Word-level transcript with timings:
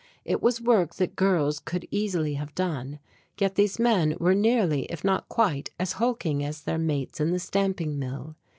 It 0.25 0.41
was 0.41 0.59
work 0.59 0.95
that 0.95 1.15
girls 1.15 1.59
could 1.59 1.87
easily 1.91 2.33
have 2.33 2.55
done, 2.55 2.97
yet 3.37 3.53
these 3.53 3.77
men 3.77 4.15
were 4.19 4.33
nearly, 4.33 4.85
if 4.85 5.03
not 5.03 5.29
quite, 5.29 5.69
as 5.79 5.91
hulking 5.91 6.43
as 6.43 6.61
their 6.63 6.79
mates 6.79 7.19
in 7.19 7.29
the 7.29 7.37
stamping 7.37 7.99
mill. 7.99 8.35